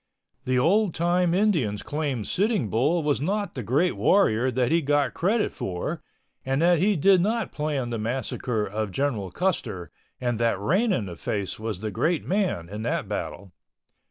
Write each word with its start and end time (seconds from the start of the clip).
The 0.45 0.57
old 0.57 0.95
time 0.95 1.31
Indians 1.35 1.83
claimed 1.83 2.25
Sitting 2.25 2.71
Bull 2.71 3.03
was 3.03 3.21
not 3.21 3.53
the 3.53 3.61
great 3.61 3.95
warrior 3.95 4.49
that 4.49 4.71
he 4.71 4.81
got 4.81 5.13
credit 5.13 5.51
for 5.51 6.01
and 6.43 6.59
that 6.59 6.79
he 6.79 6.95
did 6.95 7.21
not 7.21 7.51
plan 7.51 7.91
the 7.91 7.99
massacre 7.99 8.65
of 8.65 8.89
General 8.89 9.29
Custer 9.29 9.91
and 10.19 10.39
that 10.39 10.59
Rain 10.59 10.91
in 10.91 11.05
the 11.05 11.15
Face 11.15 11.59
was 11.59 11.81
the 11.81 11.91
great 11.91 12.25
man 12.25 12.67
in 12.67 12.81
that 12.81 13.07
battle. 13.07 13.51